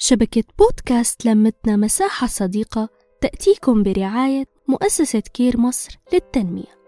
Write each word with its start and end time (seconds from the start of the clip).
شبكة 0.00 0.44
بودكاست 0.58 1.26
لمتنا 1.26 1.76
مساحة 1.76 2.26
صديقة 2.26 2.88
تأتيكم 3.20 3.82
برعاية 3.82 4.44
مؤسسة 4.68 5.20
كير 5.20 5.60
مصر 5.60 5.98
للتنمية. 6.12 6.78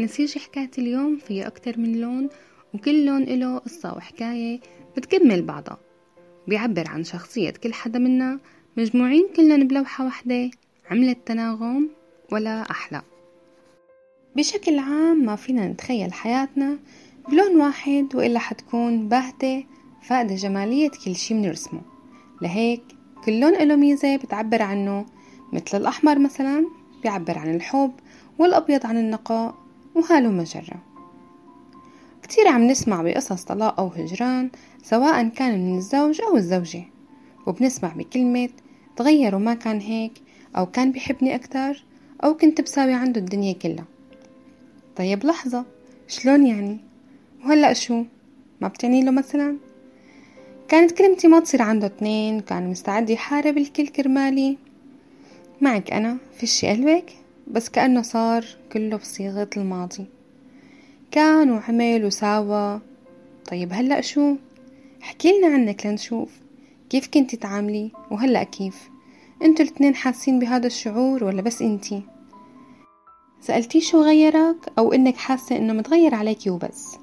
نسيج 0.00 0.38
حكاية 0.38 0.70
اليوم 0.78 1.16
فيها 1.16 1.46
أكتر 1.46 1.78
من 1.78 2.00
لون 2.00 2.28
وكل 2.74 3.06
لون 3.06 3.24
له 3.24 3.58
قصة 3.58 3.94
وحكاية 3.96 4.60
بتكمل 4.96 5.42
بعضها. 5.42 5.78
بيعبر 6.48 6.88
عن 6.88 7.04
شخصية 7.04 7.50
كل 7.50 7.72
حدا 7.72 7.98
منا 7.98 8.40
مجموعين 8.76 9.28
كلنا 9.36 9.64
بلوحة 9.64 10.04
واحدة 10.04 10.50
عملت 10.90 11.18
تناغم 11.26 11.90
ولا 12.32 12.70
أحلى. 12.70 13.02
بشكل 14.36 14.78
عام 14.78 15.24
ما 15.24 15.36
فينا 15.36 15.68
نتخيل 15.68 16.12
حياتنا 16.12 16.78
بلون 17.28 17.60
واحد 17.60 18.08
وإلا 18.14 18.38
حتكون 18.38 19.08
باهتة 19.08 19.64
فاقدة 20.02 20.34
جمالية 20.34 20.90
كل 21.04 21.16
شي 21.16 21.34
بنرسمه. 21.34 21.95
لهيك 22.42 22.82
كل 23.24 23.40
لون 23.40 23.54
له 23.54 23.76
ميزة 23.76 24.16
بتعبر 24.16 24.62
عنه 24.62 25.06
مثل 25.52 25.78
الأحمر 25.78 26.18
مثلا 26.18 26.66
بيعبر 27.02 27.38
عن 27.38 27.54
الحب 27.54 27.92
والأبيض 28.38 28.86
عن 28.86 28.98
النقاء 28.98 29.54
وهالو 29.94 30.30
مجرة. 30.30 30.82
كتير 32.22 32.48
عم 32.48 32.66
نسمع 32.66 33.02
بقصص 33.02 33.44
طلاق 33.44 33.80
أو 33.80 33.86
هجران 33.86 34.50
سواء 34.82 35.28
كان 35.28 35.66
من 35.66 35.78
الزوج 35.78 36.20
أو 36.20 36.36
الزوجة 36.36 36.84
وبنسمع 37.46 37.88
بكلمة 37.88 38.48
تغير 38.96 39.34
وما 39.34 39.54
كان 39.54 39.80
هيك 39.80 40.12
أو 40.56 40.66
كان 40.66 40.92
بيحبني 40.92 41.34
أكتر 41.34 41.84
أو 42.24 42.36
كنت 42.36 42.60
بساوي 42.60 42.92
عنده 42.92 43.20
الدنيا 43.20 43.52
كلها 43.52 43.84
طيب 44.96 45.24
لحظة 45.24 45.64
شلون 46.08 46.46
يعني؟ 46.46 46.78
وهلأ 47.44 47.72
شو؟ 47.72 48.04
ما 48.60 48.68
بتعني 48.68 49.02
له 49.02 49.10
مثلا؟ 49.10 49.56
كانت 50.68 50.92
كلمتي 50.92 51.28
ما 51.28 51.40
تصير 51.40 51.62
عنده 51.62 51.86
اتنين 51.86 52.40
كان 52.40 52.70
مستعد 52.70 53.10
يحارب 53.10 53.58
الكل 53.58 53.88
كرمالي. 53.88 54.58
معك 55.60 55.92
أنا 55.92 56.16
فيش 56.38 56.64
قلبك؟ 56.64 57.12
بس 57.46 57.68
كأنه 57.68 58.02
صار 58.02 58.44
كله 58.72 58.96
بصيغة 58.96 59.50
الماضي. 59.56 60.06
كان 61.10 61.50
وعمل 61.50 62.04
وساوى. 62.04 62.80
طيب 63.50 63.72
هلأ 63.72 64.00
شو؟ 64.00 64.36
حكيلنا 65.00 65.46
عنك 65.46 65.86
لنشوف. 65.86 66.30
كيف 66.90 67.08
كنتي 67.08 67.36
تعاملي؟ 67.36 67.90
وهلأ 68.10 68.42
كيف؟ 68.42 68.90
أنتوا 69.42 69.64
الاثنين 69.64 69.94
حاسين 69.94 70.38
بهذا 70.38 70.66
الشعور 70.66 71.24
ولا 71.24 71.42
بس 71.42 71.62
انتي؟ 71.62 72.02
سألتيه 73.40 73.80
شو 73.80 74.02
غيرك؟ 74.02 74.56
أو 74.78 74.92
إنك 74.92 75.16
حاسة 75.16 75.56
إنه 75.56 75.72
متغير 75.72 76.14
عليكي 76.14 76.50
وبس. 76.50 76.96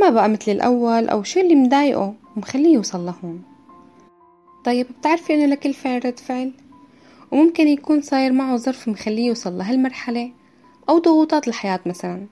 ما 0.00 0.10
بقى 0.10 0.28
مثل 0.28 0.52
الأول 0.52 1.08
أو 1.08 1.22
شو 1.22 1.40
اللي 1.40 1.54
مضايقه؟ 1.54 2.14
ومخليه 2.40 2.74
يوصل 2.74 3.06
لهون. 3.06 3.42
طيب 4.64 4.86
بتعرفي 4.98 5.34
إنه 5.34 5.46
لكل 5.46 5.74
فعل 5.74 6.04
رد 6.04 6.18
فعل؟ 6.18 6.52
وممكن 7.30 7.68
يكون 7.68 8.02
صاير 8.02 8.32
معه 8.32 8.56
ظرف 8.56 8.88
مخليه 8.88 9.26
يوصل 9.26 9.58
لهالمرحلة 9.58 10.32
أو 10.88 10.98
ضغوطات 10.98 11.48
الحياة 11.48 11.80
مثلا. 11.86 12.26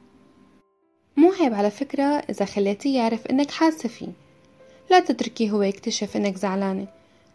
مو 1.17 1.33
عيب 1.33 1.55
على 1.55 1.71
فكرة 1.71 2.03
إذا 2.05 2.45
خليتيه 2.45 2.99
يعرف 2.99 3.27
إنك 3.27 3.51
حاسة 3.51 3.89
فيه. 3.89 4.13
لا 4.91 5.01
تتركيه 5.01 5.51
هو 5.51 5.63
يكتشف 5.63 6.17
إنك 6.17 6.37
زعلانة 6.37 6.87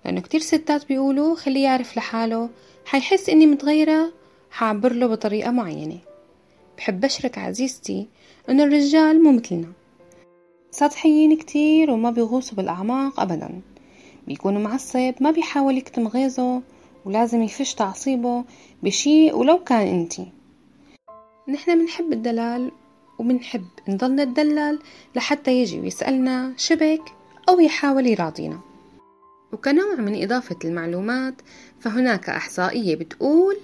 لأنه 0.06 0.22
كتير 0.22 0.40
ستات 0.40 0.88
بيقولوا 0.88 1.36
خليه 1.36 1.64
يعرف 1.64 1.98
لحاله 1.98 2.50
حيحس 2.86 3.30
إني 3.30 3.46
متغيرة 3.46 4.14
حعبر 4.52 4.94
له 4.94 5.08
بطريقة 5.08 5.52
معينة. 5.52 6.00
بحب 6.78 7.00
بشرك 7.00 7.38
عزيزتي 7.38 8.08
إنه 8.50 8.64
الرجال 8.64 9.24
مو 9.24 9.32
مثلنا. 9.32 9.83
سطحيين 10.74 11.38
كتير 11.38 11.92
وما 11.92 12.12
بيغوصوا 12.12 12.58
بالأعماق 12.58 13.20
أبدا. 13.20 13.62
بيكونوا 14.28 14.62
معصب 14.62 15.14
ما 15.22 15.32
بيحاول 15.32 15.78
يكتم 15.78 16.08
غيظه 16.08 16.62
ولازم 17.06 17.44
يفش 17.44 17.74
تعصيبه 17.74 18.44
بشي 18.84 19.32
ولو 19.32 19.64
كان 19.64 19.88
انتي 19.88 20.28
نحن 21.50 21.80
بنحب 21.80 22.14
الدلال 22.14 22.72
وبنحب 23.20 23.66
نضل 23.90 24.16
نتدلل 24.16 24.80
لحتى 25.16 25.62
يجي 25.62 25.80
ويسألنا 25.80 26.54
شبك 26.58 27.02
أو 27.50 27.60
يحاول 27.60 28.08
يراضينا. 28.08 28.60
وكنوع 29.54 29.96
من 29.96 30.24
إضافة 30.24 30.56
المعلومات 30.66 31.36
فهناك 31.80 32.30
إحصائية 32.30 32.96
بتقول 32.96 33.58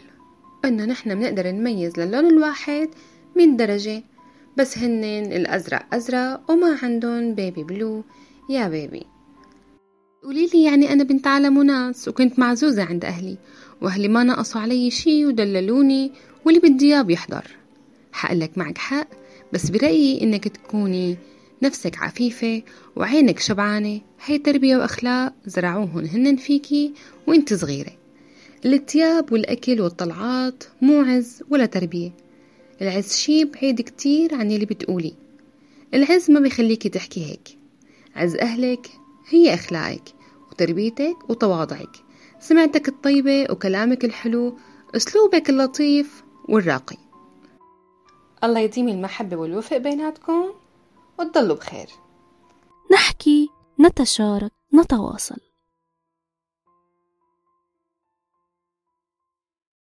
إنه 0.65 0.85
نحن 0.85 1.15
بنقدر 1.15 1.51
نميز 1.51 1.99
للون 1.99 2.25
الواحد 2.25 2.89
من 3.35 3.57
درجة 3.57 4.03
بس 4.57 4.77
هنن 4.77 5.31
الأزرق 5.31 5.85
أزرق 5.93 6.51
وما 6.51 6.77
عندهم 6.83 7.35
بيبي 7.35 7.63
بلو 7.63 8.03
يا 8.49 8.67
بيبي 8.67 9.05
قوليلي 10.23 10.63
يعني 10.63 10.93
أنا 10.93 11.03
بنت 11.03 11.27
عالم 11.27 11.57
وناس 11.57 12.07
وكنت 12.07 12.39
معزوزة 12.39 12.83
عند 12.83 13.05
أهلي 13.05 13.37
وأهلي 13.81 14.07
ما 14.07 14.23
نقصوا 14.23 14.61
علي 14.61 14.91
شي 14.91 15.25
ودللوني 15.25 16.11
واللي 16.45 16.59
بدي 16.59 16.85
إياه 16.85 17.01
بيحضر. 17.01 17.45
حقلك 18.11 18.57
معك 18.57 18.77
حق 18.77 19.07
بس 19.53 19.69
برأيي 19.69 20.23
إنك 20.23 20.47
تكوني 20.47 21.17
نفسك 21.63 21.97
عفيفة 21.97 22.61
وعينك 22.95 23.39
شبعانة. 23.39 24.01
هي 24.25 24.37
تربية 24.37 24.77
وأخلاق 24.77 25.33
زرعوهن 25.45 26.07
هنن 26.07 26.35
فيكي 26.35 26.93
وإنت 27.27 27.53
صغيرة. 27.53 27.91
الإتياب 28.65 29.31
والأكل 29.31 29.81
والطلعات 29.81 30.63
مو 30.81 31.01
عز 31.01 31.43
ولا 31.49 31.65
تربية. 31.65 32.11
العز 32.81 33.13
شي 33.15 33.45
بعيد 33.45 33.81
كتير 33.81 34.35
عن 34.35 34.51
اللي 34.51 34.65
بتقولي. 34.65 35.13
العز 35.93 36.31
ما 36.31 36.39
بيخليكي 36.39 36.89
تحكي 36.89 37.25
هيك. 37.25 37.57
عز 38.15 38.35
أهلك 38.35 38.91
هي 39.29 39.53
أخلاقك 39.53 40.13
وتربيتك 40.51 41.29
وتواضعك. 41.29 41.97
سمعتك 42.39 42.87
الطيبة 42.87 43.51
وكلامك 43.51 44.05
الحلو 44.05 44.57
أسلوبك 44.95 45.49
اللطيف 45.49 46.23
والراقي. 46.49 46.97
الله 48.43 48.59
يديم 48.59 48.89
المحبة 48.89 49.37
والوفق 49.37 49.77
بيناتكم 49.77 50.43
وتضلوا 51.19 51.55
بخير. 51.55 51.87
نحكي 52.91 53.49
نتشارك 53.79 54.51
نتواصل. 54.73 55.48